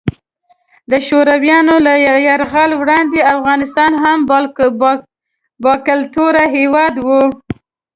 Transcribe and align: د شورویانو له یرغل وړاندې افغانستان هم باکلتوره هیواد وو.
د 0.91 0.93
شورویانو 1.07 1.75
له 1.85 1.93
یرغل 2.27 2.71
وړاندې 2.81 3.29
افغانستان 3.35 3.91
هم 4.03 4.19
باکلتوره 5.63 6.43
هیواد 6.57 6.93
وو. 7.07 7.23